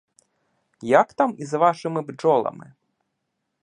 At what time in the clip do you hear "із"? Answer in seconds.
1.37-1.53